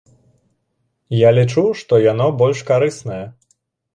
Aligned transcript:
Я 1.27 1.33
лічу, 1.37 1.63
што 1.81 1.99
яно 2.11 2.27
больш 2.41 2.65
карыснае. 2.69 3.21